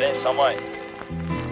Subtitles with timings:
[0.00, 0.56] Benção, mãe.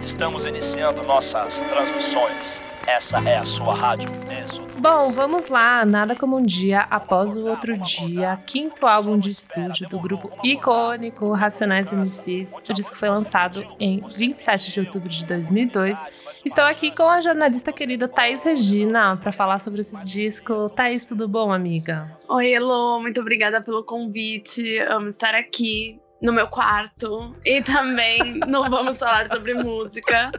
[0.03, 2.59] Estamos iniciando nossas transmissões.
[2.87, 4.67] Essa é a sua rádio Êxodo.
[4.79, 5.85] Bom, vamos lá.
[5.85, 8.35] Nada como um dia após o outro dia.
[8.47, 12.55] Quinto álbum de estúdio do grupo icônico Racionais MCs.
[12.67, 16.03] O disco foi lançado em 27 de outubro de 2002.
[16.43, 20.69] Estou aqui com a jornalista querida Thaís Regina para falar sobre esse disco.
[20.69, 22.17] Thaís, tudo bom, amiga?
[22.27, 22.99] Oi, Elo.
[22.99, 24.79] Muito obrigada pelo convite.
[24.79, 30.31] Amo estar aqui no meu quarto e também não vamos falar sobre música.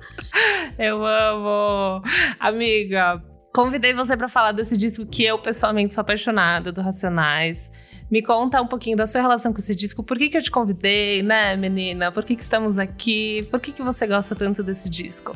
[0.79, 2.03] Eu amo.
[2.39, 3.23] Amiga,
[3.53, 7.71] convidei você para falar desse disco que eu pessoalmente sou apaixonada do Racionais.
[8.11, 10.03] Me conta um pouquinho da sua relação com esse disco.
[10.03, 12.11] Por que, que eu te convidei, né, menina?
[12.11, 13.47] Por que, que estamos aqui?
[13.51, 15.35] Por que, que você gosta tanto desse disco?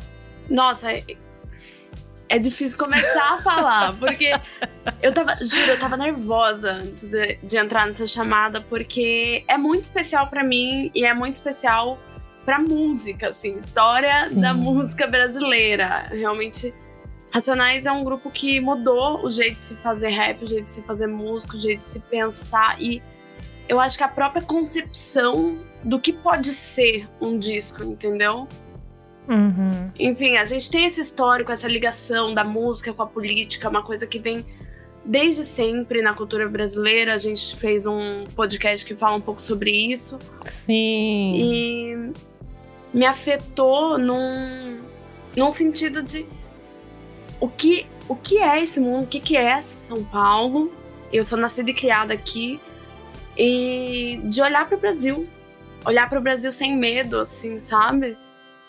[0.50, 0.88] Nossa,
[2.34, 4.32] é difícil começar a falar, porque
[5.00, 9.84] eu tava, juro, eu tava nervosa antes de, de entrar nessa chamada, porque é muito
[9.84, 11.96] especial para mim e é muito especial
[12.44, 14.40] pra música, assim, história Sim.
[14.40, 16.08] da música brasileira.
[16.10, 16.74] Realmente,
[17.32, 20.70] Racionais é um grupo que mudou o jeito de se fazer rap, o jeito de
[20.70, 23.00] se fazer música, o jeito de se pensar e
[23.68, 28.48] eu acho que a própria concepção do que pode ser um disco, entendeu?
[29.28, 29.90] Uhum.
[29.98, 34.06] Enfim, a gente tem esse histórico, essa ligação da música com a política, uma coisa
[34.06, 34.44] que vem
[35.04, 37.14] desde sempre na cultura brasileira.
[37.14, 40.18] A gente fez um podcast que fala um pouco sobre isso.
[40.44, 41.32] Sim.
[41.34, 42.12] E
[42.92, 44.80] me afetou num,
[45.36, 46.26] num sentido de
[47.40, 50.72] o que, o que é esse mundo, o que, que é São Paulo.
[51.12, 52.60] Eu sou nascida e criada aqui.
[53.36, 55.28] E de olhar para o Brasil.
[55.84, 58.16] Olhar para o Brasil sem medo, assim, sabe?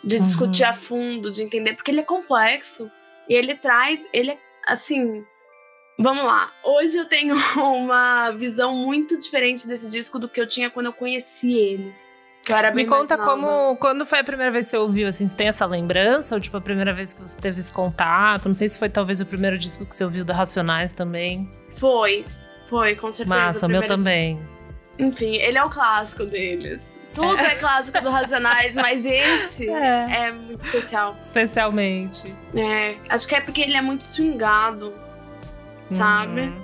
[0.06, 0.70] De discutir uhum.
[0.70, 2.90] a fundo, de entender, porque ele é complexo
[3.28, 5.24] e ele traz, ele é assim.
[5.98, 6.52] Vamos lá.
[6.64, 10.94] Hoje eu tenho uma visão muito diferente desse disco do que eu tinha quando eu
[10.94, 11.94] conheci ele.
[12.46, 13.76] Que eu era bem Me conta como.
[13.78, 16.36] Quando foi a primeira vez que você ouviu, assim, você tem essa lembrança?
[16.36, 18.48] Ou tipo, a primeira vez que você teve esse contato?
[18.48, 21.50] Não sei se foi talvez o primeiro disco que você ouviu da Racionais também.
[21.78, 22.24] Foi,
[22.68, 23.36] foi, com certeza.
[23.36, 24.40] Massa, o meu também.
[25.00, 26.95] Enfim, ele é o clássico deles.
[27.16, 30.28] Tudo é, é clássico do Racionais, mas esse é.
[30.28, 30.32] é.
[30.32, 31.16] muito especial.
[31.20, 32.36] Especialmente.
[32.54, 34.94] É, acho que é porque ele é muito swingado,
[35.90, 36.42] sabe?
[36.42, 36.62] Uhum.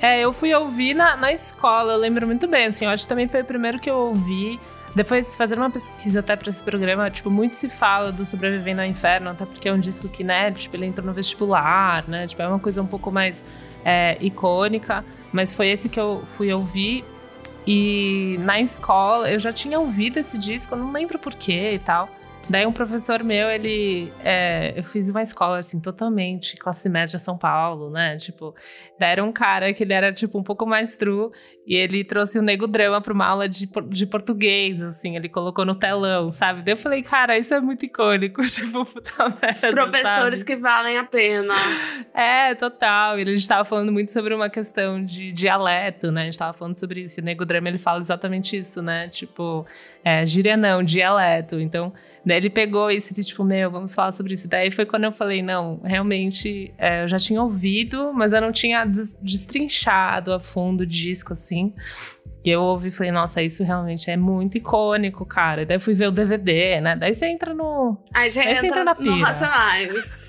[0.00, 3.08] É, eu fui ouvir na, na escola, eu lembro muito bem, assim, eu acho que
[3.08, 4.58] também foi o primeiro que eu ouvi.
[4.94, 8.86] Depois, fazendo uma pesquisa até pra esse programa, tipo, muito se fala do Sobrevivendo ao
[8.86, 12.42] Inferno, até porque é um disco que, né, tipo, ele entrou no vestibular, né, tipo,
[12.42, 13.42] é uma coisa um pouco mais
[13.84, 15.02] é, icônica.
[15.32, 17.04] Mas foi esse que eu fui ouvir.
[17.66, 22.08] E na escola eu já tinha ouvido esse disco, eu não lembro porquê e tal.
[22.48, 24.12] Daí um professor meu, ele.
[24.24, 28.16] É, eu fiz uma escola, assim, totalmente classe média São Paulo, né?
[28.16, 28.54] Tipo,
[28.98, 31.30] daí era um cara que ele era, tipo, um pouco mais true.
[31.64, 35.64] E ele trouxe o Nego Drama para uma aula de, de português, assim, ele colocou
[35.64, 36.60] no telão, sabe?
[36.62, 39.70] Daí eu falei, cara, isso é muito icônico, tipo, puta merda.
[39.70, 40.44] Professores sabe?
[40.44, 41.54] que valem a pena.
[42.12, 43.18] É, total.
[43.18, 46.22] E a gente tava falando muito sobre uma questão de dialeto, né?
[46.22, 47.20] A gente tava falando sobre isso.
[47.20, 49.08] E o Nego Drama, ele fala exatamente isso, né?
[49.08, 49.64] Tipo,
[50.04, 51.60] é, gíria não, dialeto.
[51.60, 51.92] Então,
[52.24, 54.48] daí ele pegou isso e, tipo, meu, vamos falar sobre isso.
[54.48, 58.52] Daí foi quando eu falei, não, realmente, é, eu já tinha ouvido, mas eu não
[58.52, 61.72] tinha destrinchado a fundo o disco, assim.
[62.44, 65.64] E eu ouvi e falei, nossa, isso realmente é muito icônico, cara.
[65.64, 66.96] Daí fui ver o DVD, né?
[66.96, 67.96] Daí você entra no.
[68.12, 69.10] Aí você, Aí entra, entra na pira.
[69.12, 70.26] No Racionais.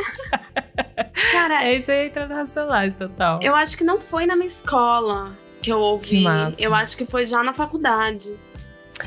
[1.31, 1.60] cara.
[1.60, 3.40] Aí você entra no Racionais, total.
[3.42, 6.24] Eu acho que não foi na minha escola que eu ouvi.
[6.24, 6.64] Que.
[6.64, 8.31] Eu acho que foi já na faculdade.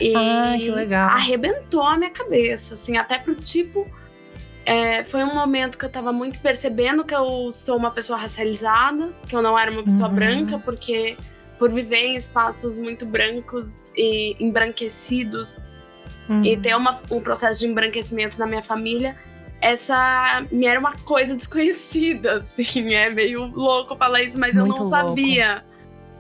[0.00, 1.08] E ah, que legal.
[1.10, 3.86] arrebentou a minha cabeça, assim, até pro tipo.
[4.64, 9.14] É, foi um momento que eu tava muito percebendo que eu sou uma pessoa racializada,
[9.28, 10.14] que eu não era uma pessoa uhum.
[10.16, 11.16] branca, porque
[11.56, 15.58] por viver em espaços muito brancos e embranquecidos
[16.28, 16.44] uhum.
[16.44, 19.16] e ter uma, um processo de embranquecimento na minha família,
[19.60, 24.66] essa me era uma coisa desconhecida, assim, é meio louco falar isso, mas muito eu
[24.66, 24.90] não louco.
[24.90, 25.64] sabia.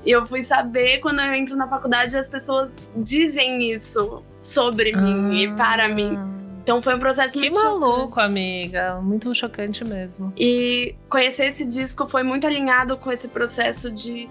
[0.06, 5.00] E eu fui saber quando eu entro na faculdade as pessoas dizem isso sobre ah.
[5.00, 6.16] mim e para mim.
[6.62, 8.20] Então foi um processo que muito maluco, chocante.
[8.26, 9.00] amiga.
[9.02, 10.32] Muito chocante mesmo.
[10.36, 14.28] E conhecer esse disco foi muito alinhado com esse processo de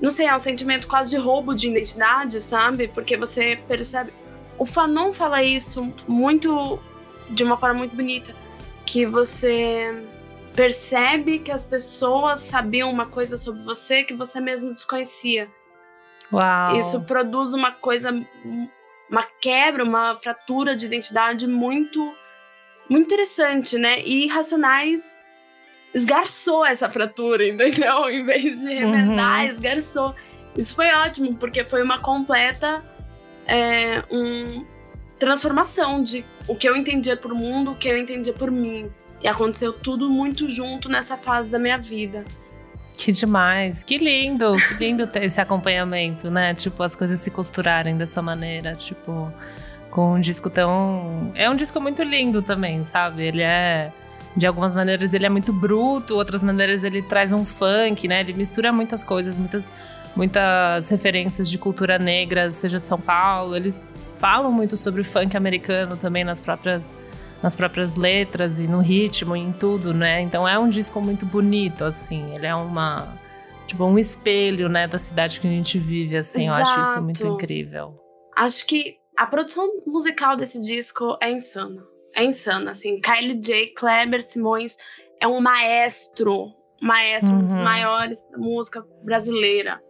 [0.00, 2.88] não sei, é um sentimento quase de roubo de identidade, sabe?
[2.88, 4.12] Porque você percebe.
[4.58, 6.78] O Fanon fala isso muito.
[7.30, 8.34] de uma forma muito bonita.
[8.84, 10.04] Que você
[10.54, 15.50] percebe que as pessoas sabiam uma coisa sobre você que você mesmo desconhecia.
[16.32, 16.76] Uau.
[16.76, 18.10] Isso produz uma coisa.
[19.10, 22.14] uma quebra, uma fratura de identidade muito.
[22.88, 24.00] muito interessante, né?
[24.02, 25.14] E Racionais
[25.92, 28.08] esgarçou essa fratura, entendeu?
[28.08, 29.50] Em vez de remendar, uhum.
[29.52, 30.14] esgarçou.
[30.56, 32.82] Isso foi ótimo, porque foi uma completa.
[33.46, 34.64] É, um,
[35.18, 38.90] transformação de o que eu entendia por mundo, o que eu entendia por mim.
[39.24, 42.22] E aconteceu tudo muito junto nessa fase da minha vida.
[42.94, 46.52] Que demais, que lindo, que lindo ter esse acompanhamento, né?
[46.52, 49.32] Tipo, as coisas se costurarem dessa maneira, tipo,
[49.90, 51.32] com um disco tão.
[51.34, 53.26] É um disco muito lindo também, sabe?
[53.26, 53.90] Ele é.
[54.36, 58.20] De algumas maneiras ele é muito bruto, outras maneiras ele traz um funk, né?
[58.20, 59.72] Ele mistura muitas coisas, muitas,
[60.14, 63.56] muitas referências de cultura negra, seja de São Paulo.
[63.56, 63.82] Eles
[64.18, 66.96] falam muito sobre o funk americano também nas próprias
[67.44, 70.22] nas próprias letras e no ritmo e em tudo, né?
[70.22, 72.34] Então é um disco muito bonito, assim.
[72.34, 73.18] Ele é uma
[73.66, 76.46] tipo um espelho, né, da cidade que a gente vive, assim.
[76.46, 76.60] Exato.
[76.60, 77.96] Eu acho isso muito incrível.
[78.34, 81.84] Acho que a produção musical desse disco é insana.
[82.14, 82.98] É insana, assim.
[82.98, 84.74] Kylie J, Kleber Simões
[85.20, 86.50] é um maestro,
[86.80, 87.40] maestro, uhum.
[87.40, 89.82] um dos maiores da música brasileira.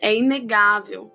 [0.00, 1.10] É inegável.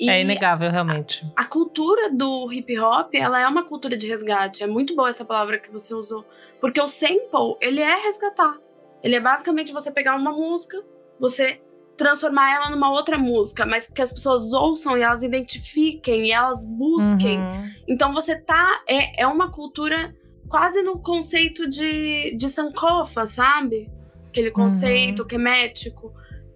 [0.00, 1.26] E é inegável, realmente.
[1.36, 4.62] A, a, cultura do hip hop, ela é uma cultura de resgate.
[4.62, 6.24] É muito boa essa palavra que você usou.
[6.60, 8.56] Porque o sample, ele é resgatar.
[9.02, 10.82] Ele é basicamente você pegar uma música,
[11.18, 11.60] você
[11.96, 16.64] transformar ela numa outra música, mas que as pessoas ouçam e elas identifiquem e elas
[16.64, 17.38] busquem.
[17.38, 17.70] Uhum.
[17.88, 18.82] Então você tá.
[18.88, 20.14] É, é uma cultura
[20.48, 23.90] quase no conceito de, de Sankofa, sabe?
[24.28, 25.28] Aquele conceito uhum.
[25.28, 26.12] quemético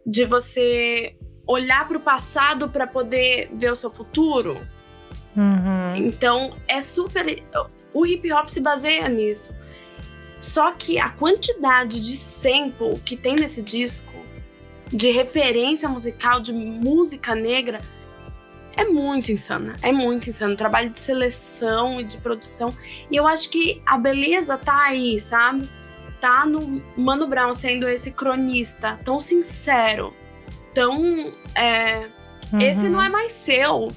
[0.06, 1.16] de você
[1.46, 4.60] olhar para o passado para poder ver o seu futuro.
[5.36, 5.96] Uhum.
[5.96, 7.42] Então é super.
[7.92, 9.54] O hip hop se baseia nisso.
[10.40, 14.12] Só que a quantidade de sample que tem nesse disco,
[14.88, 17.80] de referência musical, de música negra,
[18.76, 19.76] é muito insana.
[19.82, 20.56] É muito insano.
[20.56, 22.74] Trabalho de seleção e de produção.
[23.10, 25.68] E eu acho que a beleza tá aí, sabe?
[26.20, 30.14] Tá no Mano Brown sendo esse cronista tão sincero
[30.72, 32.08] então, é,
[32.52, 32.60] uhum.
[32.60, 33.92] esse não é mais seu.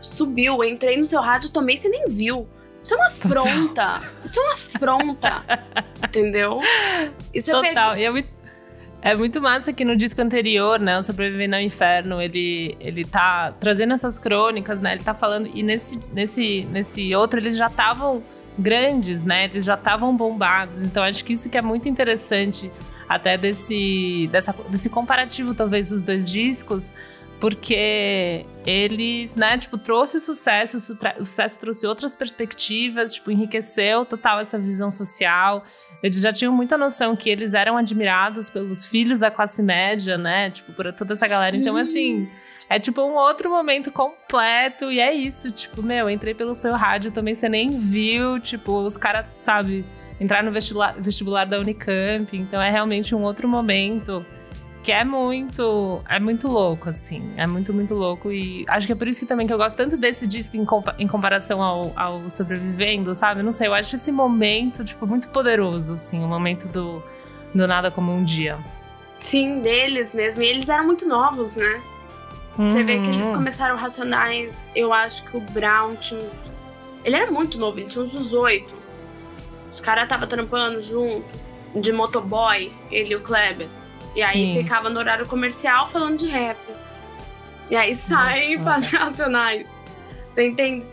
[0.00, 2.48] Subiu, entrei no seu rádio também, você nem viu.
[2.80, 4.00] Isso é uma afronta.
[4.24, 5.44] Isso é uma afronta.
[6.02, 6.60] entendeu?
[7.34, 7.94] Isso é Total.
[7.94, 8.28] É, muito,
[9.00, 10.98] é muito massa que no disco anterior, né?
[10.98, 14.94] O Sobrevivendo ao Inferno, ele, ele tá trazendo essas crônicas, né?
[14.94, 15.48] Ele tá falando.
[15.54, 18.22] E nesse, nesse, nesse outro, eles já estavam
[18.58, 19.44] grandes, né?
[19.44, 20.82] Eles já estavam bombados.
[20.82, 22.70] Então acho que isso que é muito interessante
[23.14, 26.92] até desse, dessa, desse comparativo, talvez, dos dois discos,
[27.40, 34.58] porque eles, né, tipo, trouxe sucesso, o sucesso trouxe outras perspectivas, tipo, enriqueceu total essa
[34.58, 35.64] visão social.
[36.02, 40.50] Eles já tinham muita noção que eles eram admirados pelos filhos da classe média, né,
[40.50, 41.56] tipo, por toda essa galera.
[41.56, 42.28] Então, assim,
[42.70, 47.10] é tipo um outro momento completo e é isso, tipo, meu, entrei pelo seu rádio
[47.10, 49.84] também, você nem viu, tipo, os caras, sabe
[50.22, 52.36] entrar no vestibular, vestibular da Unicamp.
[52.36, 54.24] Então é realmente um outro momento
[54.82, 58.30] que é muito é muito louco assim é muito muito louco.
[58.30, 60.64] E acho que é por isso que também que eu gosto tanto desse disco em,
[60.64, 63.42] compa em comparação ao, ao sobrevivendo sabe?
[63.42, 67.02] Não sei eu acho esse momento tipo muito poderoso assim o momento do
[67.54, 68.56] do nada como um dia.
[69.20, 70.42] Sim deles mesmo.
[70.42, 71.82] E eles eram muito novos né?
[72.56, 73.32] Você vê que eles uhum.
[73.32, 76.20] começaram racionais eu acho que o Brown tinha
[77.04, 78.81] ele era muito novo ele tinha uns 18
[79.72, 81.26] os caras estavam trampando junto,
[81.74, 83.68] de motoboy, ele e o Kleber.
[84.14, 84.22] E Sim.
[84.22, 86.58] aí ficava no horário comercial falando de rap.
[87.70, 89.66] E aí saem e fazem racionais.
[90.30, 90.86] Você entende?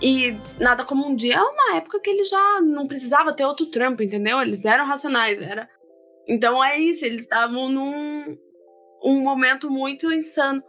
[0.00, 3.66] E Nada Como Um Dia é uma época que ele já não precisava ter outro
[3.66, 4.40] trampo, entendeu?
[4.40, 5.68] Eles eram racionais, era.
[6.28, 8.36] Então é isso, eles estavam num
[9.02, 10.62] um momento muito insano.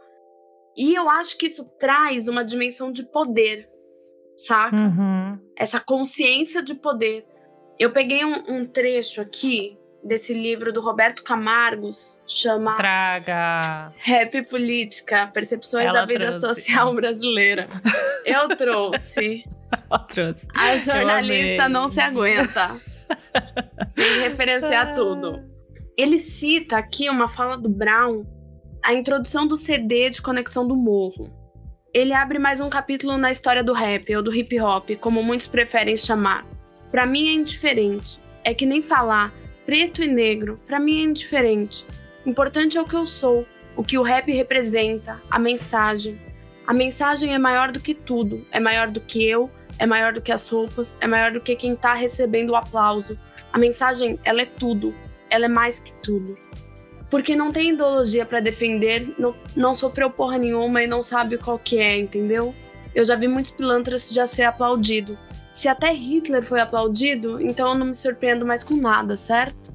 [0.76, 3.68] E eu acho que isso traz uma dimensão de poder,
[4.36, 4.76] saca?
[4.76, 5.38] Uhum.
[5.56, 7.26] Essa consciência de poder.
[7.78, 15.30] Eu peguei um, um, trecho aqui desse livro do Roberto Camargos, chama Traga Rap Política,
[15.32, 16.40] Percepções Ela da Vida trouxe.
[16.40, 17.68] Social Brasileira.
[18.24, 19.44] Eu trouxe.
[19.88, 20.48] Ela trouxe.
[20.54, 22.76] A jornalista não se aguenta.
[23.94, 25.40] Tem que referenciar tudo.
[25.96, 28.24] Ele cita aqui uma fala do Brown,
[28.84, 31.32] a introdução do CD de Conexão do Morro.
[31.94, 35.46] Ele abre mais um capítulo na história do rap, ou do hip hop, como muitos
[35.46, 36.44] preferem chamar.
[36.90, 38.18] Para mim é indiferente.
[38.44, 39.32] É que nem falar
[39.66, 41.84] preto e negro, para mim é indiferente.
[42.24, 46.18] Importante é o que eu sou, o que o rap representa, a mensagem.
[46.66, 50.22] A mensagem é maior do que tudo, é maior do que eu, é maior do
[50.22, 53.18] que as roupas, é maior do que quem tá recebendo o aplauso.
[53.52, 54.94] A mensagem, ela é tudo,
[55.28, 56.36] ela é mais que tudo.
[57.10, 61.58] Porque não tem ideologia para defender, não, não sofreu porra nenhuma e não sabe qual
[61.58, 62.54] que é, entendeu?
[62.94, 65.18] Eu já vi muitos pilantras já ser aplaudido,
[65.58, 69.74] se até Hitler foi aplaudido, então eu não me surpreendo mais com nada, certo?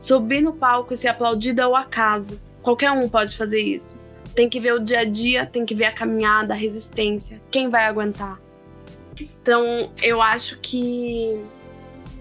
[0.00, 2.40] Subir no palco e ser aplaudido é o acaso.
[2.62, 3.96] Qualquer um pode fazer isso.
[4.34, 7.40] Tem que ver o dia a dia, tem que ver a caminhada, a resistência.
[7.50, 8.38] Quem vai aguentar?
[9.20, 11.42] Então, eu acho que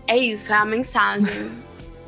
[0.07, 1.51] é isso, é a mensagem.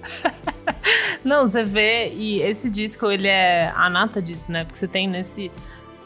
[1.24, 4.64] Não, você vê, e esse disco, ele é a nata disso, né?
[4.64, 5.52] Porque você tem nesse.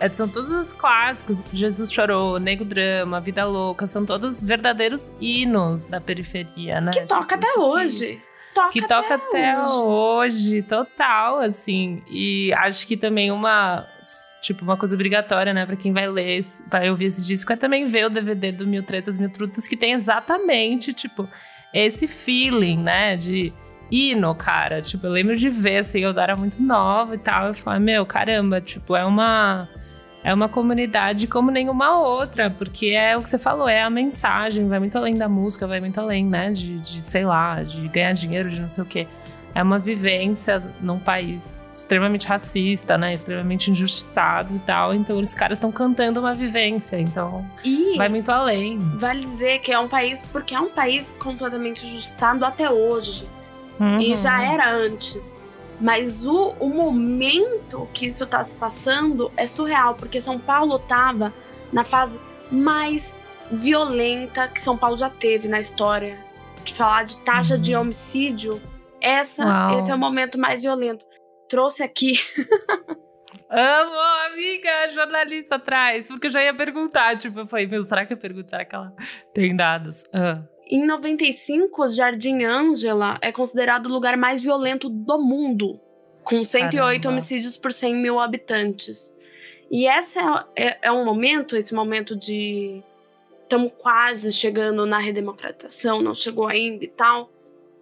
[0.01, 1.43] É, São todos os clássicos.
[1.53, 6.91] Jesus Chorou, Nego Drama, Vida Louca, são todos verdadeiros hinos da periferia, né?
[6.91, 8.21] Que toca até isso que- hoje.
[8.73, 12.01] Que toca até hoje, total, assim.
[12.09, 13.85] E acho que também uma,
[14.41, 17.85] tipo, uma coisa obrigatória, né, pra quem vai ler, vai ouvir esse disco, é também
[17.85, 21.29] ver o DVD do Mil Tretas, Mil Trutas, que tem exatamente, tipo,
[21.73, 23.53] esse feeling, né, de
[23.89, 24.81] hino, cara.
[24.81, 28.05] Tipo, eu lembro de ver, assim, eu era muito nova e tal, eu falava, meu,
[28.05, 29.69] caramba, tipo, é uma...
[30.23, 34.67] É uma comunidade como nenhuma outra, porque é o que você falou, é a mensagem,
[34.67, 38.13] vai muito além da música, vai muito além, né, de, de sei lá, de ganhar
[38.13, 39.07] dinheiro, de não sei o quê.
[39.53, 45.57] É uma vivência num país extremamente racista, né, extremamente injustiçado e tal, então os caras
[45.57, 48.77] estão cantando uma vivência, então E vai muito além.
[48.99, 53.27] vale dizer que é um país, porque é um país completamente ajustado até hoje.
[53.79, 54.15] E Uhum.
[54.15, 55.19] já era antes.
[55.81, 61.33] Mas o, o momento que isso tá se passando é surreal, porque São Paulo tava
[61.73, 62.19] na fase
[62.51, 63.19] mais
[63.51, 66.17] violenta que São Paulo já teve na história.
[66.63, 68.61] De falar de taxa de homicídio,
[69.01, 69.79] essa, Uau.
[69.79, 71.03] esse é o momento mais violento.
[71.49, 72.19] Trouxe aqui
[73.53, 73.99] Amo,
[74.31, 78.17] amiga, jornalista atrás, porque eu já ia perguntar, tipo, eu falei, meu, será que eu
[78.17, 78.93] pergunto, será que ela
[79.33, 80.03] tem dados?
[80.13, 80.41] Ah.
[80.71, 85.77] Em 95, o Jardim Ângela é considerado o lugar mais violento do mundo,
[86.23, 87.09] com 108 Caramba.
[87.09, 89.13] homicídios por 100 mil habitantes.
[89.69, 90.23] E esse é,
[90.55, 92.81] é- é um momento, esse momento de.
[93.43, 97.29] Estamos quase chegando na redemocratização, não chegou ainda e tal.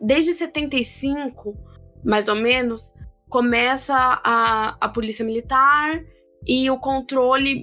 [0.02, 1.56] Desde 75,
[2.04, 2.92] mais ou menos,
[3.30, 6.04] começa a, a polícia militar
[6.48, 7.62] e o controle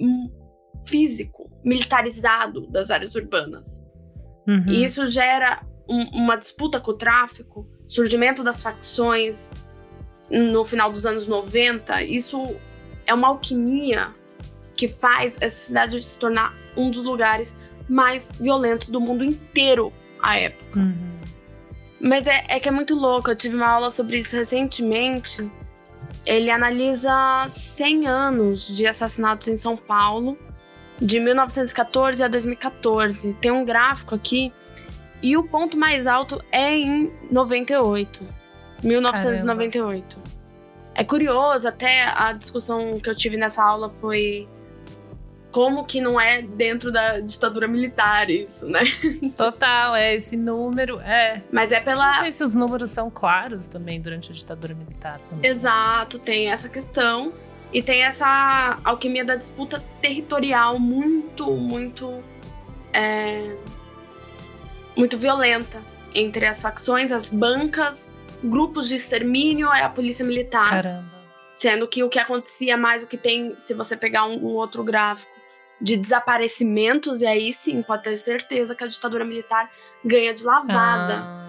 [0.86, 3.82] físico, militarizado das áreas urbanas.
[4.46, 4.64] Uhum.
[4.68, 9.50] E isso gera um- uma disputa com o tráfico, surgimento das facções
[10.30, 12.02] no final dos anos 90.
[12.02, 12.56] Isso
[13.06, 14.08] é uma alquimia
[14.76, 17.54] que faz essa cidade se tornar um dos lugares
[17.88, 20.80] mais violentos do mundo inteiro à época.
[20.80, 21.16] Uhum.
[22.00, 23.30] Mas é, é que é muito louco.
[23.30, 25.50] Eu tive uma aula sobre isso recentemente.
[26.26, 30.36] Ele analisa 100 anos de assassinatos em São Paulo,
[31.00, 33.34] de 1914 a 2014.
[33.34, 34.52] Tem um gráfico aqui.
[35.22, 38.26] E o ponto mais alto é em 98.
[38.82, 40.18] 1998.
[40.94, 44.48] É curioso, até a discussão que eu tive nessa aula foi
[45.50, 48.82] como que não é dentro da ditadura militar isso, né?
[49.36, 51.42] Total, é esse número, é.
[51.50, 55.18] Mas é Não pela, sei se os números são claros também durante a ditadura militar.
[55.30, 55.50] Também.
[55.50, 57.32] Exato, tem essa questão.
[57.72, 62.22] E tem essa alquimia da disputa territorial muito, muito.
[62.92, 63.54] é,
[64.96, 65.82] muito violenta
[66.14, 68.08] entre as facções, as bancas,
[68.42, 70.70] grupos de extermínio e a polícia militar.
[70.70, 71.16] Caramba.
[71.52, 74.82] Sendo que o que acontecia mais, o que tem, se você pegar um, um outro
[74.82, 75.30] gráfico
[75.80, 79.70] de desaparecimentos, e aí sim pode ter certeza que a ditadura militar
[80.04, 81.46] ganha de lavada Ah.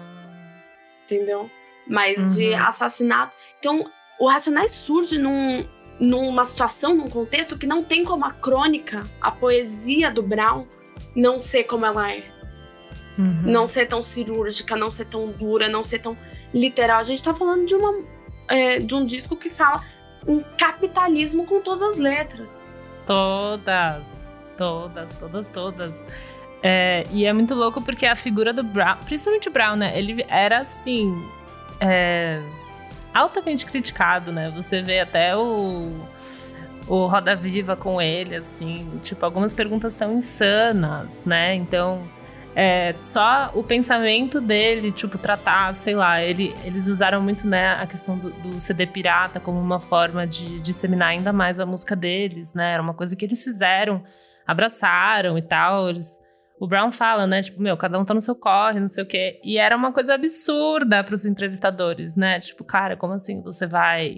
[1.06, 1.50] entendeu?
[1.86, 2.66] Mas de Uhum.
[2.66, 3.34] assassinato.
[3.58, 5.66] Então, o Racionais surge num,
[5.98, 10.66] numa situação, num contexto que não tem como a crônica, a poesia do Brown,
[11.14, 12.24] não ser como ela é.
[13.18, 13.42] Uhum.
[13.44, 16.16] Não ser tão cirúrgica, não ser tão dura, não ser tão
[16.54, 17.00] literal.
[17.00, 17.94] A gente tá falando de, uma,
[18.46, 19.82] é, de um disco que fala
[20.26, 22.56] um capitalismo com todas as letras.
[23.04, 26.06] Todas, todas, todas, todas.
[26.62, 29.98] É, e é muito louco porque a figura do Brown, principalmente o Brown, né?
[29.98, 31.12] Ele era assim.
[31.80, 32.40] é,
[33.14, 34.50] altamente criticado, né?
[34.54, 35.92] Você vê até o.
[36.86, 38.98] O Roda Viva com ele, assim.
[39.02, 41.54] Tipo, algumas perguntas são insanas, né?
[41.54, 42.02] Então.
[42.56, 47.86] É, só o pensamento dele, tipo, tratar, sei lá, ele, eles usaram muito, né, a
[47.86, 52.54] questão do, do CD pirata como uma forma de disseminar ainda mais a música deles,
[52.54, 52.72] né?
[52.72, 54.02] Era uma coisa que eles fizeram,
[54.44, 55.88] abraçaram e tal.
[55.88, 56.20] Eles,
[56.60, 59.06] o Brown fala, né, tipo, meu, cada um tá no seu corre, não sei o
[59.06, 59.40] quê.
[59.44, 62.40] E era uma coisa absurda pros entrevistadores, né?
[62.40, 64.16] Tipo, cara, como assim você vai.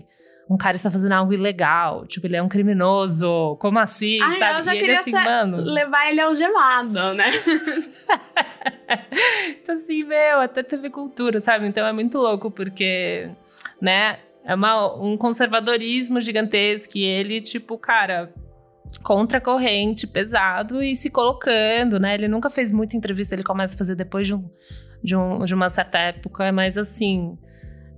[0.48, 4.20] Um cara está fazendo algo ilegal, tipo, ele é um criminoso, como assim?
[4.20, 4.58] Ai, sabe?
[4.58, 5.56] eu já e ele queria assim, ser- mano.
[5.58, 7.26] Levar ele algemado, né?
[9.62, 11.68] então, assim, meu, até TV Cultura, sabe?
[11.68, 13.30] Então é muito louco, porque,
[13.80, 18.32] né, é uma, um conservadorismo gigantesco e ele, tipo, cara,
[19.02, 22.14] contra a corrente, pesado e se colocando, né?
[22.14, 24.50] Ele nunca fez muita entrevista, ele começa a fazer depois de, um,
[25.02, 27.38] de, um, de uma certa época, mas assim.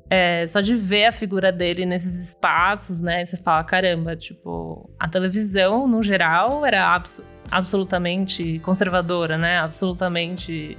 [0.09, 3.25] é, só de ver a figura dele nesses espaços, né?
[3.25, 7.29] Você fala, caramba, tipo, a televisão, no geral, era absurdo.
[7.51, 9.59] absolutamente conservadora, né?
[9.59, 10.77] Absolutamente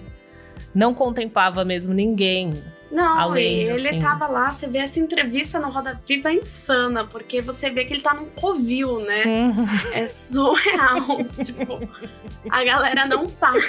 [0.73, 2.49] não contemplava mesmo ninguém.
[2.93, 3.99] Não, além, ele assim.
[3.99, 7.93] tava lá, você vê essa entrevista no Roda Viva é insana, porque você vê que
[7.93, 9.23] ele tá num covil, né?
[9.25, 9.65] Uhum.
[9.93, 11.01] É surreal.
[11.43, 11.89] tipo,
[12.51, 13.59] a galera não para.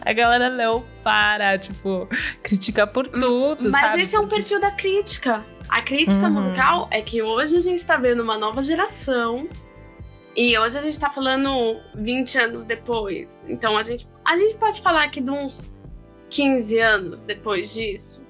[0.00, 2.08] A galera não para, tipo,
[2.40, 4.02] critica por tudo, Mas sabe?
[4.02, 5.44] esse é um perfil da crítica.
[5.68, 6.34] A crítica Uhum.
[6.34, 9.48] musical é que hoje a gente tá vendo uma nova geração.
[10.36, 13.44] E hoje a gente tá falando 20 anos depois.
[13.48, 15.72] Então a gente, a gente pode falar que de uns
[16.30, 18.25] 15 anos depois disso.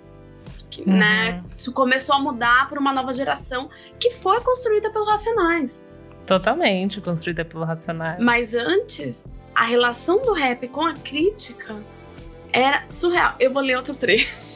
[0.82, 0.96] Uhum.
[0.96, 5.90] né, isso começou a mudar para uma nova geração que foi construída pelos Racionais.
[6.26, 8.22] Totalmente construída pelo Racionais.
[8.22, 11.76] Mas antes, a relação do rap com a crítica
[12.52, 13.34] era surreal.
[13.38, 14.46] Eu vou ler outro trecho.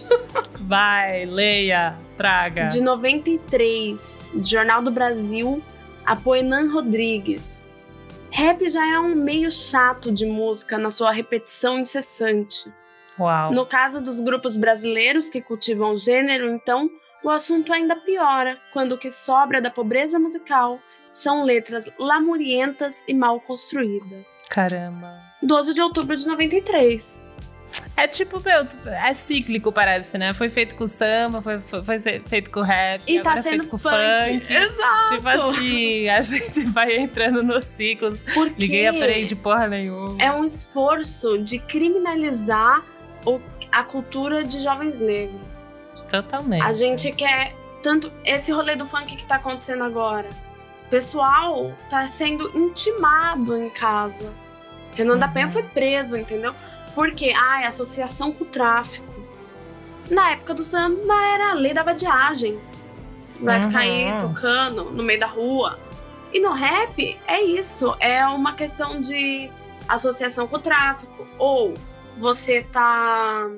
[0.60, 2.66] Vai, leia, traga.
[2.68, 5.62] De 93, Jornal do Brasil,
[6.04, 7.64] a Poenan Rodrigues.
[8.30, 12.72] Rap já é um meio chato de música na sua repetição incessante.
[13.20, 13.52] Uau.
[13.52, 16.90] No caso dos grupos brasileiros que cultivam o gênero, então,
[17.22, 20.78] o assunto ainda piora quando o que sobra da pobreza musical
[21.12, 24.24] são letras lamurientas e mal construídas.
[24.48, 25.12] Caramba.
[25.42, 27.20] 12 de outubro de 93.
[27.96, 28.66] É tipo, meu,
[29.06, 30.32] é cíclico, parece, né?
[30.34, 33.68] Foi feito com samba, foi, foi, foi feito com rap, E tá é sendo feito
[33.68, 33.94] com funk.
[34.40, 34.52] funk.
[34.54, 35.14] Exato.
[35.16, 38.24] Tipo assim, a gente vai entrando nos ciclos.
[38.34, 40.16] Porque Ninguém aprende porra nenhuma.
[40.20, 42.84] é um esforço de criminalizar
[43.26, 43.40] o-
[43.72, 45.64] a cultura de jovens negros.
[46.10, 46.62] Totalmente.
[46.62, 50.28] A gente quer tanto esse rolê do funk que tá acontecendo agora.
[50.86, 54.32] O pessoal tá sendo intimado em casa.
[54.96, 55.32] Renan da Uhum.
[55.32, 56.52] Penha foi preso, entendeu?
[56.94, 59.06] Porque, ai, associação com o tráfico.
[60.10, 62.58] Na época do samba era a lei da vadiagem.
[63.40, 64.18] Vai ficar aí Uhum.
[64.18, 65.78] tocando no meio da rua.
[66.32, 69.48] E no rap é isso, é uma questão de
[69.88, 71.26] associação com o tráfico.
[71.38, 71.74] Ou
[72.19, 73.49] você tá.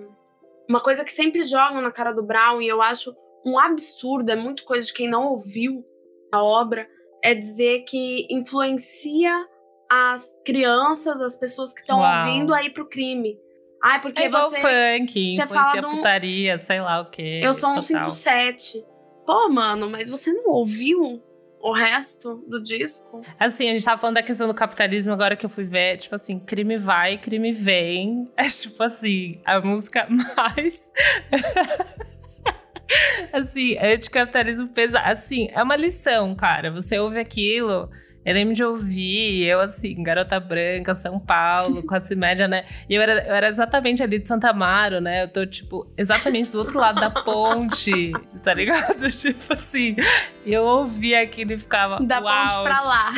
[0.69, 4.37] Uma coisa que sempre jogam na cara do Brown, e eu acho um absurdo, é
[4.37, 5.85] muito coisa de quem não ouviu
[6.33, 6.87] a obra,
[7.23, 9.47] é dizer que influencia
[9.91, 13.37] as crianças, as pessoas que estão ouvindo a ir pro crime.
[13.85, 14.61] Ai, porque é igual você.
[14.61, 17.41] funk, você influencia um- putaria, sei lá o quê.
[17.43, 17.83] Eu sou um total.
[18.11, 18.85] 57.
[19.27, 21.21] Pô, mano, mas você não ouviu
[21.63, 23.23] o resto do disco?
[23.39, 26.15] Assim, a gente tava falando da questão do capitalismo agora que eu fui ver, tipo
[26.15, 28.29] assim, crime vai, crime vem.
[28.37, 30.91] É tipo assim, a música mais.
[33.33, 35.09] assim, anticapitalismo pesado.
[35.09, 36.73] Assim, é uma lição, cara.
[36.73, 37.89] Você ouve aquilo.
[38.25, 42.65] Eu lembro de ouvir, eu assim, garota branca, São Paulo, classe média, né?
[42.89, 45.25] E eu era, eu era exatamente ali de Santa Amaro, né?
[45.25, 48.13] Eu tô, tipo, exatamente do outro lado da ponte,
[48.45, 49.11] tá ligado?
[49.11, 49.97] Tipo assim,
[50.47, 51.99] e eu ouvia aquilo e ficava.
[52.05, 53.13] Da uau, ponte pra lá.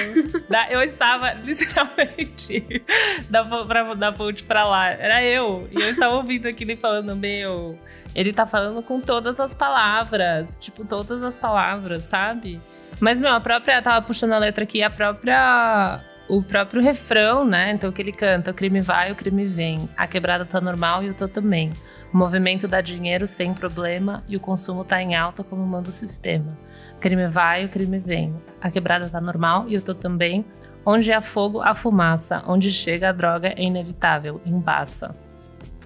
[0.49, 2.83] da- eu estava literalmente
[3.31, 4.89] da, pra- da ponte pra lá.
[4.91, 5.69] Era eu.
[5.77, 7.79] E eu estava ouvindo aquilo e falando, meu.
[8.15, 10.57] Ele tá falando com todas as palavras.
[10.59, 12.61] Tipo, todas as palavras, sabe?
[13.01, 13.83] Mas, meu, a própria.
[13.83, 16.01] Tava puxando a letra aqui, a própria.
[16.27, 17.73] O próprio refrão, né?
[17.73, 19.89] Então, que ele canta: o crime vai, o crime vem.
[19.97, 21.71] A quebrada tá normal e eu tô também.
[22.13, 25.93] O movimento dá dinheiro sem problema e o consumo tá em alta como manda o
[25.93, 26.57] sistema.
[26.97, 28.35] O crime vai, o crime vem.
[28.61, 30.45] A quebrada tá normal e eu tô também.
[30.87, 32.43] Onde há fogo, há fumaça.
[32.47, 35.15] Onde chega a droga é inevitável, embaça.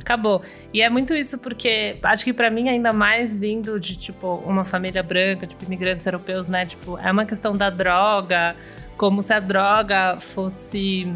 [0.01, 0.43] Acabou.
[0.73, 4.65] E é muito isso porque acho que pra mim ainda mais vindo de tipo uma
[4.65, 6.65] família branca, tipo imigrantes europeus, né?
[6.67, 8.57] Tipo, é uma questão da droga,
[8.97, 11.07] como se a droga fosse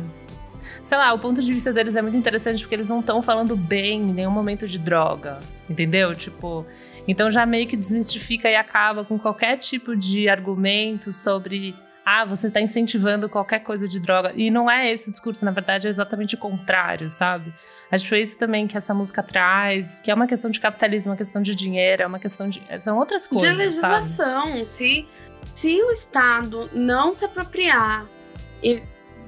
[0.84, 3.56] sei lá, o ponto de vista deles é muito interessante porque eles não estão falando
[3.56, 6.14] bem em nenhum momento de droga, entendeu?
[6.14, 6.66] Tipo,
[7.06, 12.50] então já meio que desmistifica e acaba com qualquer tipo de argumento sobre ah, você
[12.50, 14.32] tá incentivando qualquer coisa de droga.
[14.34, 17.54] E não é esse o discurso, na verdade é exatamente o contrário, sabe?
[17.90, 21.12] Acho que foi isso também que essa música traz, que é uma questão de capitalismo,
[21.12, 22.62] uma questão de dinheiro, é uma questão de.
[22.80, 23.48] São outras coisas.
[23.48, 23.64] de sabe?
[23.64, 24.66] legislação.
[24.66, 25.06] Se,
[25.54, 28.06] se o Estado não se apropriar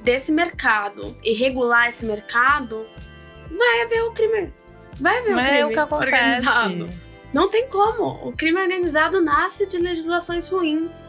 [0.03, 2.85] desse mercado e regular esse mercado,
[3.57, 4.53] vai haver o crime.
[5.01, 6.15] Vai haver o Mas crime é o que acontece.
[6.15, 6.91] organizado.
[7.33, 8.29] Não tem como.
[8.29, 11.05] O crime organizado nasce de legislações ruins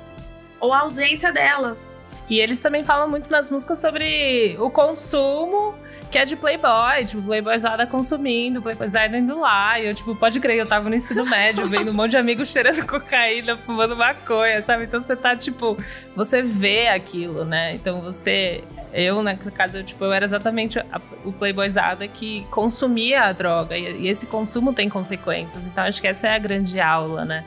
[0.60, 1.92] ou a ausência delas.
[2.30, 5.76] E eles também falam muito nas músicas sobre o consumo
[6.12, 9.78] que é de playboy, tipo, playboyzada consumindo, playboyzada indo lá.
[9.80, 12.48] E eu, tipo, pode crer, eu tava no ensino médio, vendo um monte de amigos
[12.50, 14.86] cheirando cocaína, fumando maconha, sabe?
[14.86, 15.78] Então você tá, tipo,
[16.16, 17.74] você vê aquilo, né?
[17.76, 18.64] Então você.
[18.94, 20.86] Eu, na caso, eu, tipo, eu era exatamente a-
[21.26, 23.78] o playboyzada que consumia a droga.
[23.78, 25.66] E, e esse consumo tem consequências.
[25.66, 27.44] Então acho que essa é a grande aula, né?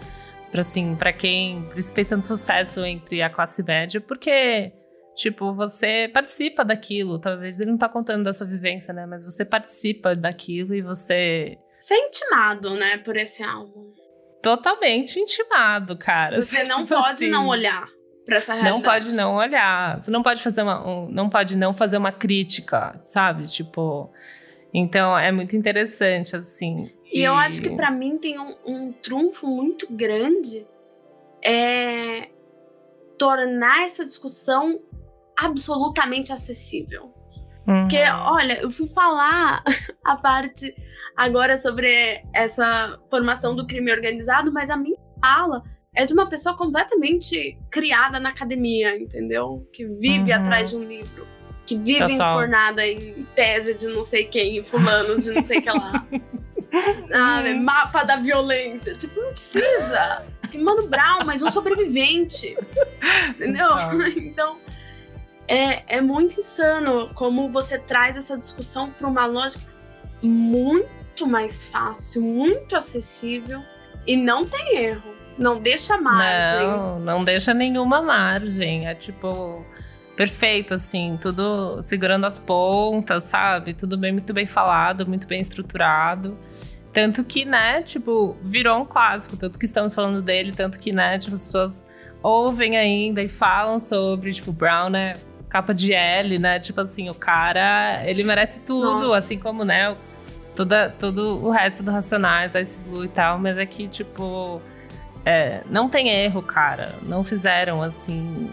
[0.51, 1.69] Pra, assim, pra quem.
[1.95, 4.73] Fez tanto sucesso entre a classe média, porque
[5.19, 7.19] Tipo, você participa daquilo.
[7.19, 9.05] Talvez ele não tá contando da sua vivência, né?
[9.05, 11.59] Mas você participa daquilo e você.
[11.81, 13.93] Você é intimado, né, por esse álbum.
[14.41, 16.41] Totalmente intimado, cara.
[16.41, 17.89] Você não tipo pode assim, não olhar
[18.25, 18.77] para essa realidade.
[18.77, 20.01] Não pode não olhar.
[20.01, 20.89] Você não pode fazer uma.
[20.89, 23.49] Um, não pode não fazer uma crítica, sabe?
[23.49, 24.13] Tipo.
[24.73, 26.93] Então é muito interessante, assim.
[27.13, 27.25] E, e...
[27.25, 30.67] eu acho que para mim tem um, um trunfo muito grande
[31.45, 32.29] é
[33.19, 34.81] tornar essa discussão
[35.37, 37.13] absolutamente acessível.
[37.67, 37.83] Uhum.
[37.83, 39.63] Porque, olha, eu fui falar
[40.05, 40.75] a parte
[41.17, 45.63] agora sobre essa formação do crime organizado, mas a minha fala
[45.95, 49.69] é de uma pessoa completamente criada na academia, entendeu?
[49.73, 50.39] Que vive uhum.
[50.39, 51.27] atrás de um livro.
[51.67, 52.33] Que vive Total.
[52.33, 56.07] enfornada em tese de não sei quem, fulano de não sei que lá.
[56.73, 57.63] Uhum.
[57.63, 58.95] Mapa da violência.
[58.95, 60.25] Tipo, não precisa.
[60.55, 62.57] Mano Brown, mas um sobrevivente.
[63.31, 63.69] Entendeu?
[64.17, 64.57] Então,
[65.47, 69.65] é, é muito insano como você traz essa discussão para uma lógica
[70.23, 73.63] muito mais fácil, muito acessível
[74.07, 75.15] e não tem erro.
[75.37, 76.67] Não deixa margem.
[76.67, 78.89] Não, não deixa nenhuma margem.
[78.89, 79.65] É tipo
[80.19, 83.73] perfeito, assim, tudo segurando as pontas, sabe?
[83.73, 86.37] Tudo bem, muito bem falado, muito bem estruturado.
[86.93, 91.19] Tanto que, né, tipo, virou um clássico, tanto que estamos falando dele, tanto que, né,
[91.19, 91.87] tipo, as pessoas
[92.21, 95.15] ouvem ainda e falam sobre, tipo, Brown, né,
[95.49, 99.19] capa de L, né, tipo assim, o cara, ele merece tudo, Nossa.
[99.19, 99.97] assim como, né,
[100.57, 104.61] toda, todo o resto do Racionais, Ice Blue e tal, mas é que, tipo,
[105.25, 108.51] é, não tem erro, cara, não fizeram, assim,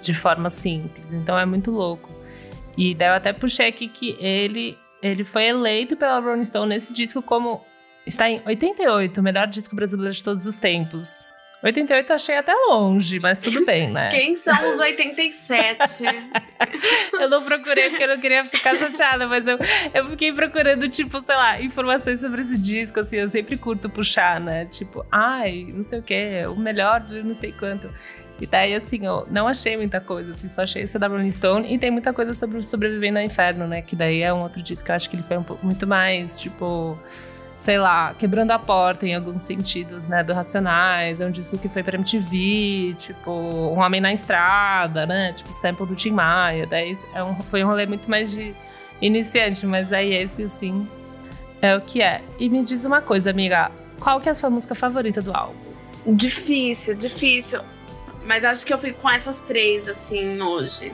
[0.00, 2.10] de forma simples, então é muito louco.
[2.76, 6.94] E daí eu até puxei aqui que ele ele foi eleito pela Rolling Stone nesse
[6.94, 7.60] disco como.
[8.06, 11.24] Está em 88, o melhor disco brasileiro de todos os tempos.
[11.62, 14.08] 88 eu achei até longe, mas tudo bem, né?
[14.10, 16.02] Quem são os 87?
[17.14, 19.56] eu não procurei porque eu não queria ficar chateada, mas eu,
[19.94, 24.40] eu fiquei procurando, tipo, sei lá, informações sobre esse disco, assim, eu sempre curto puxar,
[24.40, 24.66] né?
[24.66, 27.88] Tipo, ai, não sei o quê, o melhor de não sei quanto.
[28.40, 31.72] E daí, assim, eu não achei muita coisa, assim, só achei esse da Rolling Stone.
[31.72, 33.82] E tem muita coisa sobre Sobrevivendo ao Inferno, né?
[33.82, 35.86] Que daí é um outro disco que eu acho que ele foi um pouco, muito
[35.86, 36.98] mais, tipo
[37.62, 41.20] sei lá, quebrando a porta em alguns sentidos, né, do Racionais.
[41.20, 45.86] É um disco que foi pra MTV, tipo, Um Homem na Estrada, né, tipo, sample
[45.86, 46.66] do Tim Maia.
[46.66, 48.52] Daí é um, foi um rolê muito mais de
[49.00, 50.88] iniciante, mas aí esse, assim,
[51.60, 52.20] é o que é.
[52.36, 53.70] E me diz uma coisa, amiga,
[54.00, 55.54] qual que é a sua música favorita do álbum?
[56.04, 57.60] Difícil, difícil.
[58.24, 60.92] Mas acho que eu fico com essas três, assim, hoje.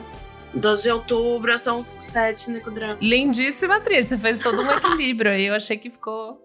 [0.53, 2.97] 12 de outubro, eu sou um sucesso, Nico Drama.
[3.01, 6.39] Lindíssima trilha, você fez todo um equilíbrio aí, eu achei que ficou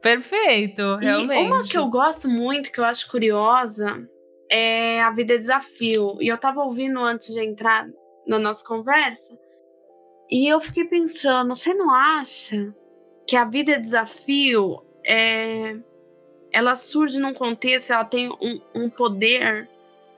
[0.00, 1.44] perfeito, realmente.
[1.44, 4.08] E uma que eu gosto muito, que eu acho curiosa,
[4.50, 6.16] é A Vida é Desafio.
[6.20, 7.88] E eu tava ouvindo antes de entrar
[8.26, 9.38] na nossa conversa,
[10.30, 12.74] e eu fiquei pensando, você não acha
[13.26, 15.76] que a vida é desafio é,
[16.52, 19.68] ela surge num contexto, ela tem um, um poder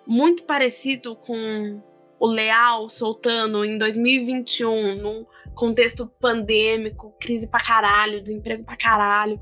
[0.06, 1.82] muito parecido com
[2.18, 9.38] o Leal soltando em 2021, num contexto pandêmico, crise pra caralho, desemprego pra caralho,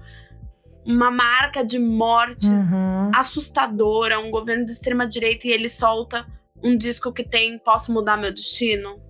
[0.87, 3.11] uma marca de mortes uhum.
[3.15, 6.25] assustadora, um governo de extrema direita e ele solta
[6.63, 9.01] um disco que tem Posso Mudar Meu Destino.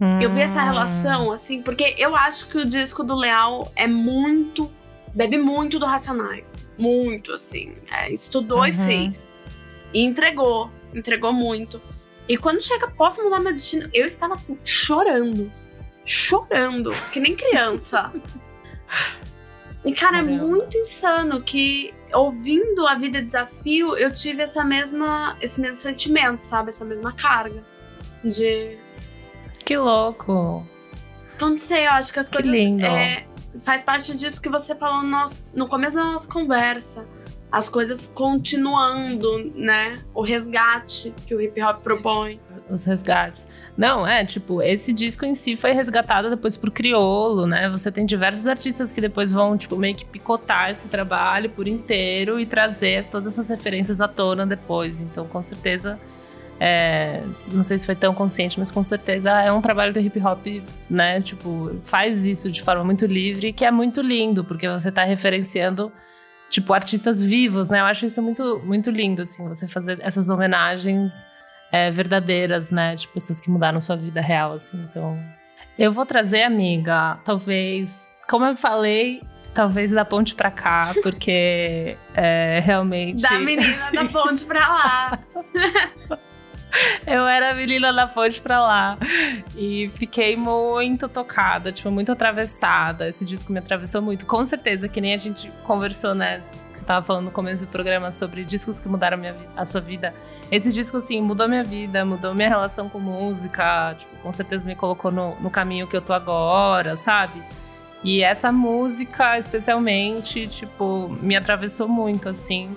[0.00, 0.20] Uhum.
[0.20, 4.70] Eu vi essa relação, assim, porque eu acho que o disco do Leal é muito.
[5.14, 6.46] bebe muito do Racionais.
[6.78, 7.74] Muito, assim.
[7.92, 8.66] É, estudou uhum.
[8.66, 9.32] e fez.
[9.92, 10.70] E entregou.
[10.94, 11.80] Entregou muito.
[12.28, 13.88] E quando chega, posso mudar meu destino?
[13.92, 15.50] Eu estava assim, chorando.
[16.04, 16.90] Chorando.
[17.12, 18.12] Que nem criança.
[19.88, 20.44] E, cara, é Caramba.
[20.44, 26.40] é muito insano que ouvindo a vida desafio, eu tive essa mesma, esse mesmo sentimento,
[26.40, 26.68] sabe?
[26.68, 27.64] Essa mesma carga
[28.22, 28.76] de.
[29.64, 30.66] Que louco!
[31.34, 32.52] Então, não sei, eu acho que as que coisas.
[32.52, 32.84] Lindo.
[32.84, 33.24] É,
[33.62, 37.06] faz parte disso que você falou no, nosso, no começo da nossa conversa
[37.50, 39.98] as coisas continuando, né?
[40.12, 42.38] O resgate que o hip hop propõe.
[42.70, 43.48] Os resgates.
[43.76, 47.68] Não, é, tipo, esse disco em si foi resgatado depois pro criolo, né?
[47.70, 52.38] Você tem diversos artistas que depois vão, tipo, meio que picotar esse trabalho por inteiro
[52.38, 55.00] e trazer todas essas referências à tona depois.
[55.00, 55.98] Então, com certeza.
[56.60, 60.20] É, não sei se foi tão consciente, mas com certeza é um trabalho do hip
[60.20, 60.44] hop,
[60.90, 61.20] né?
[61.20, 65.92] Tipo, faz isso de forma muito livre, que é muito lindo, porque você tá referenciando
[66.48, 67.80] tipo, artistas vivos, né?
[67.80, 71.24] Eu acho isso muito, muito lindo, assim, você fazer essas homenagens
[71.72, 72.94] é, verdadeiras, né?
[72.94, 74.80] De pessoas que mudaram sua vida real, assim.
[74.80, 75.18] Então,
[75.78, 79.22] eu vou trazer, amiga, talvez, como eu falei,
[79.54, 83.22] talvez da ponte pra cá, porque é, realmente.
[83.22, 85.18] Da menina assim, da ponte pra lá.
[87.06, 88.98] Eu era a menina da ponte pra lá.
[89.56, 93.08] E fiquei muito tocada, tipo, muito atravessada.
[93.08, 94.26] Esse disco me atravessou muito.
[94.26, 96.42] Com certeza, que nem a gente conversou, né?
[96.72, 99.64] Que você tava falando no começo do programa sobre discos que mudaram a, minha, a
[99.64, 100.14] sua vida.
[100.50, 103.94] Esse disco, assim, mudou minha vida, mudou minha relação com música.
[103.98, 107.42] Tipo, com certeza me colocou no, no caminho que eu tô agora, sabe?
[108.04, 112.76] E essa música, especialmente, tipo, me atravessou muito, assim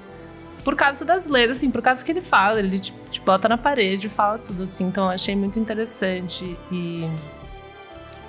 [0.63, 3.57] por causa das letras, assim, por causa que ele fala, ele te, te bota na
[3.57, 7.07] parede, fala tudo, assim, então eu achei muito interessante e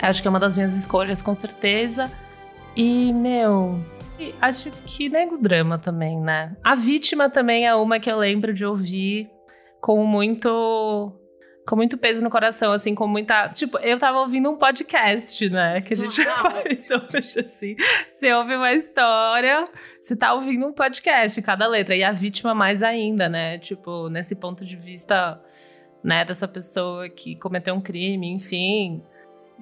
[0.01, 2.11] acho que é uma das minhas escolhas, com certeza.
[2.75, 3.79] E, meu,
[4.41, 6.57] acho que nego drama também, né?
[6.65, 9.31] A vítima também é uma que eu lembro de ouvir
[9.81, 11.13] com muito
[11.67, 13.49] com muito peso no coração, assim, com muita.
[13.49, 15.81] Tipo, eu tava ouvindo um podcast, né?
[15.81, 17.77] Que a gente faz hoje, assim.
[18.11, 19.65] Você ouve uma história,
[20.01, 21.95] você tá ouvindo um podcast, cada letra.
[21.95, 23.59] E a vítima mais ainda, né?
[23.59, 25.41] Tipo, nesse ponto de vista,
[26.03, 29.03] né, dessa pessoa que cometeu um crime, enfim.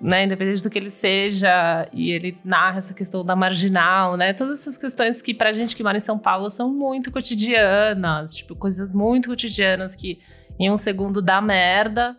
[0.03, 4.33] Né, independente do que ele seja, e ele narra essa questão da marginal, né?
[4.33, 8.57] Todas essas questões que pra gente que mora em São Paulo são muito cotidianas, tipo,
[8.57, 10.19] coisas muito cotidianas que
[10.61, 12.17] em um segundo dá merda.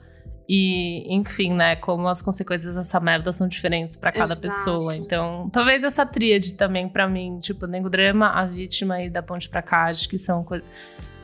[0.50, 4.42] E, enfim, né, como as consequências dessa merda são diferentes para cada Exato.
[4.42, 4.98] pessoa.
[4.98, 9.48] Então, talvez essa tríade também para mim, tipo, Nego Drama, A Vítima e Da Ponte
[9.48, 10.68] pra Cá, acho que são coisas,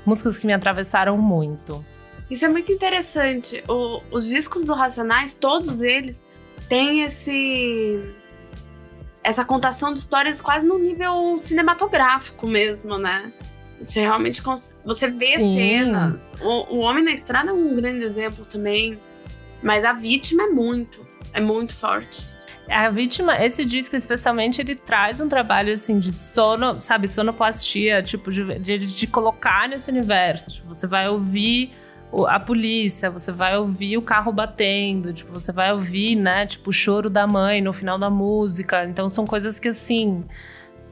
[0.05, 1.83] músicas que me atravessaram muito.
[2.29, 3.61] Isso é muito interessante.
[3.67, 6.23] O, os discos do Racionais, todos eles,
[6.69, 8.01] têm esse
[9.23, 13.29] essa contação de histórias quase no nível cinematográfico mesmo, né?
[13.77, 14.41] Você realmente
[14.83, 15.53] você vê Sim.
[15.55, 16.33] cenas.
[16.41, 18.99] O, o Homem na Estrada é um grande exemplo também.
[19.61, 22.25] Mas a vítima é muito, é muito forte.
[22.69, 28.03] A vítima, esse disco especialmente, ele traz um trabalho assim de sono, sabe, de sonoplastia,
[28.03, 30.51] tipo, de, de, de colocar nesse universo.
[30.51, 31.71] Tipo, você vai ouvir
[32.27, 36.73] a polícia, você vai ouvir o carro batendo, tipo, você vai ouvir, né, tipo, o
[36.73, 38.83] choro da mãe no final da música.
[38.85, 40.25] Então são coisas que assim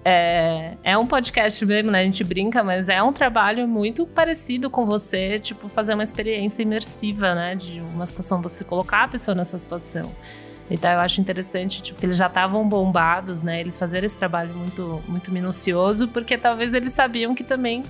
[0.08, 2.02] é, é um podcast mesmo, né?
[2.02, 6.62] A gente brinca, mas é um trabalho muito parecido com você, tipo, fazer uma experiência
[6.62, 7.56] imersiva, né?
[7.56, 10.16] De uma situação, você colocar a pessoa nessa situação.
[10.70, 13.60] Então eu acho interessante, tipo, que eles já estavam bombados, né?
[13.60, 17.84] Eles fazerem esse trabalho muito, muito minucioso, porque talvez eles sabiam que também,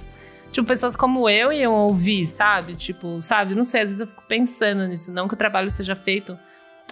[0.54, 2.76] tipo, pessoas como eu iam ouvir, sabe?
[2.76, 3.54] Tipo, sabe?
[3.56, 5.12] Não sei, às vezes eu fico pensando nisso.
[5.12, 6.38] Não que o trabalho seja feito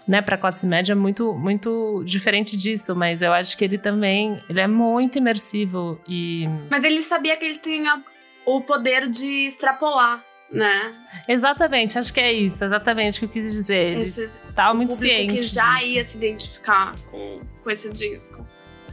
[0.08, 4.60] né, para classe média muito muito diferente disso, mas eu acho que ele também, ele
[4.60, 8.04] é muito imersivo e Mas ele sabia que ele tinha
[8.46, 10.94] o poder de extrapolar, né?
[11.28, 13.94] Exatamente, acho que é isso, exatamente o que eu quis dizer.
[13.94, 15.36] Ele esse, tava muito ciente.
[15.36, 15.88] que já disso.
[15.88, 18.46] ia se identificar com, com esse disco.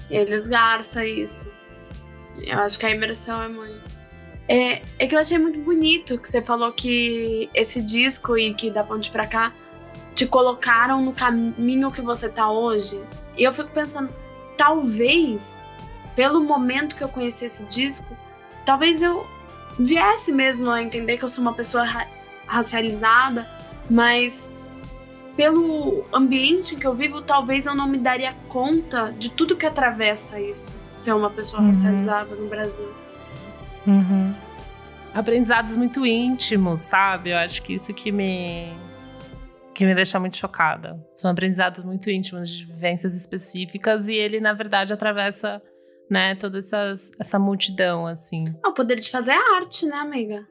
[0.08, 1.48] E ele esgarça isso.
[2.40, 4.00] Eu acho que a imersão é muito
[4.52, 8.68] é, é que eu achei muito bonito que você falou que esse disco e que
[8.68, 9.52] da ponte pra cá
[10.14, 13.02] te colocaram no caminho que você tá hoje.
[13.36, 14.10] E eu fico pensando,
[14.56, 15.56] talvez,
[16.14, 18.16] pelo momento que eu conheci esse disco,
[18.64, 19.26] talvez eu
[19.78, 22.06] viesse mesmo a entender que eu sou uma pessoa ra
[22.46, 23.48] racializada,
[23.88, 24.50] mas
[25.36, 30.40] pelo ambiente que eu vivo, talvez eu não me daria conta de tudo que atravessa
[30.40, 31.68] isso, ser uma pessoa uhum.
[31.68, 32.88] racializada no Brasil.
[33.86, 34.34] Uhum.
[35.14, 37.30] Aprendizados muito íntimos, sabe?
[37.30, 38.72] Eu acho que isso que me
[39.80, 41.02] que me deixa muito chocada.
[41.14, 45.62] São aprendizados muito íntimos de vivências específicas e ele, na verdade, atravessa,
[46.10, 48.44] né, toda essa, essa multidão, assim.
[48.62, 50.46] É o poder de fazer arte, né, amiga?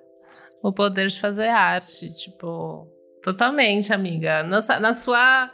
[0.63, 2.87] O poder de fazer arte, tipo,
[3.21, 4.41] totalmente, amiga.
[4.41, 5.51] Na, na sua.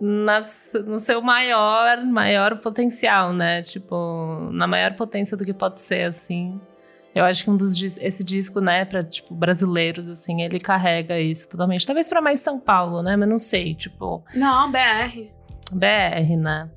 [0.00, 0.40] Na,
[0.86, 3.60] no seu maior, maior potencial, né?
[3.60, 6.60] Tipo, na maior potência do que pode ser, assim.
[7.14, 11.50] Eu acho que um dos esse disco, né, para tipo brasileiros assim, ele carrega isso
[11.50, 11.86] totalmente.
[11.86, 14.24] Talvez para mais São Paulo, né, mas não sei, tipo.
[14.34, 15.28] Não, BR.
[15.72, 16.70] BR, né?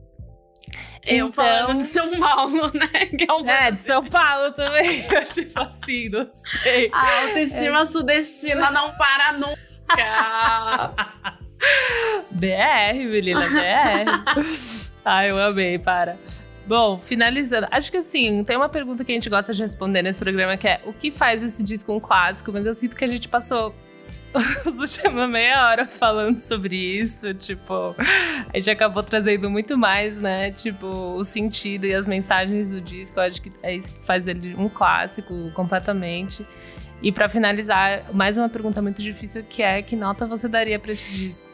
[1.05, 1.43] Eu então...
[1.43, 3.05] falando de São Paulo, né?
[3.05, 3.47] Que é, um...
[3.47, 5.05] é, de São Paulo também.
[5.11, 6.89] Eu tipo assim, não sei.
[6.91, 7.87] A autoestima é.
[7.87, 10.93] sudestina não para nunca.
[12.31, 14.91] BR, menina, BR.
[15.05, 16.17] Ai, eu amei, para.
[16.65, 17.67] Bom, finalizando.
[17.71, 20.67] Acho que assim, tem uma pergunta que a gente gosta de responder nesse programa que
[20.67, 22.51] é o que faz esse disco um clássico?
[22.53, 23.73] Mas eu sinto que a gente passou
[24.65, 27.95] os últimos meia hora falando sobre isso, tipo,
[28.51, 30.51] a gente acabou trazendo muito mais, né?
[30.51, 33.19] Tipo, o sentido e as mensagens do disco.
[33.19, 36.47] Eu acho que é isso que faz ele um clássico completamente.
[37.01, 40.93] E para finalizar, mais uma pergunta muito difícil que é que nota você daria para
[40.93, 41.45] esse disco?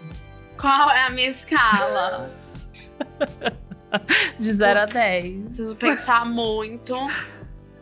[0.56, 2.30] Qual é a minha escala?
[4.40, 5.42] De 0 a 10.
[5.42, 6.96] Preciso pensar muito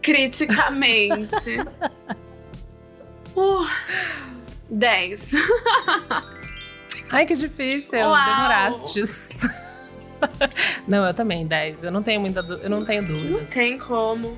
[0.02, 1.60] criticamente.
[3.36, 3.68] uh,
[4.70, 5.32] 10.
[7.12, 8.00] Ai, que difícil.
[8.00, 8.26] Uau.
[8.26, 9.42] Demorastes.
[10.88, 11.84] não, eu também, 10.
[11.84, 13.50] Eu não tenho muita eu não tenho Não dúvidas.
[13.52, 14.38] tem como.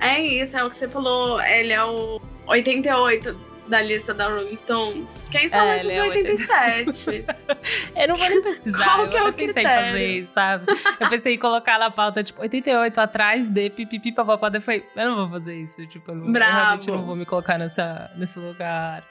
[0.00, 1.40] É isso, é o que você falou.
[1.40, 5.08] Ele é o 88 da lista da Rolling Stones.
[5.30, 7.24] Quem são É, esses é o 87?
[7.96, 8.84] Eu não vou nem pesquisar.
[8.84, 9.86] Qual eu que é o pensei em critério?
[9.92, 10.64] fazer isso, sabe?
[11.00, 14.48] Eu pensei em colocar na pauta, tipo, 88 atrás de pipipi papapá.
[14.48, 15.86] Daí eu falei, eu não vou fazer isso.
[15.86, 19.02] Tipo, eu, não- eu realmente não vou me colocar nessa, nesse lugar.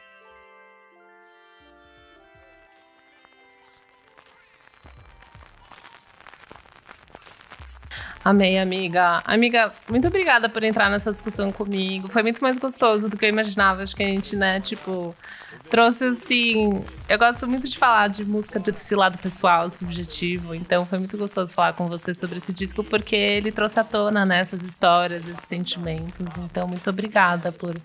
[8.24, 9.22] Amei, amiga.
[9.26, 12.10] Amiga, muito obrigada por entrar nessa discussão comigo.
[12.10, 13.84] Foi muito mais gostoso do que eu imaginava.
[13.84, 15.14] Acho que a gente, né, tipo,
[15.70, 16.86] trouxe assim.
[17.10, 20.56] Eu gosto muito de falar de música desse lado pessoal, subjetivo.
[20.56, 24.26] Então foi muito gostoso falar com você sobre esse disco, porque ele trouxe à tona,
[24.26, 26.38] né, essas histórias, esses sentimentos.
[26.38, 27.76] Então, muito obrigada por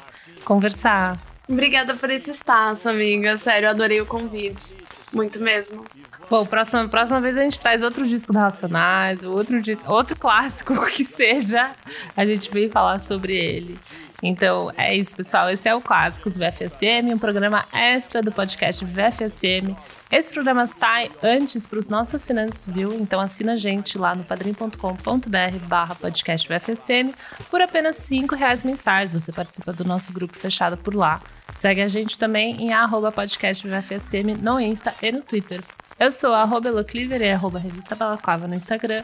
[0.44, 1.18] conversar.
[1.48, 3.36] Obrigada por esse espaço, amiga.
[3.38, 4.76] Sério, adorei o convite.
[5.12, 5.84] Muito mesmo.
[6.30, 10.74] Bom, próxima, próxima vez a gente traz outro disco da Racionais, outro disco, outro clássico
[10.92, 11.70] que seja,
[12.14, 13.78] a gente vem falar sobre ele.
[14.22, 15.48] Então é isso, pessoal.
[15.48, 19.74] Esse é o Clássicos VFSM, um programa extra do podcast VFSM.
[20.10, 22.92] Esse programa sai antes para os nossos assinantes, viu?
[22.94, 27.14] Então assina a gente lá no padrim.com.br barra podcast VFSM
[27.50, 29.14] por apenas cinco reais mensais.
[29.14, 31.22] Você participa do nosso grupo fechado por lá.
[31.54, 35.62] Segue a gente também em arroba podcast VFSM no Insta e no Twitter.
[35.98, 39.02] Eu sou arroba Elocliver e arroba Revista Balaclava no Instagram.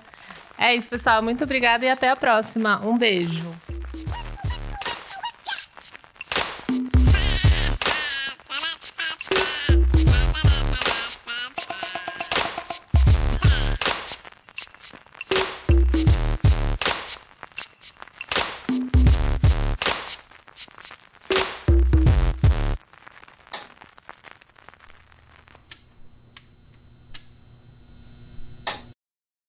[0.57, 1.21] É isso, pessoal.
[1.21, 2.81] Muito obrigada e até a próxima.
[2.87, 3.51] Um beijo.